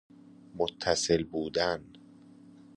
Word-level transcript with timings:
متصل 0.55 1.23
بودن 1.23 1.83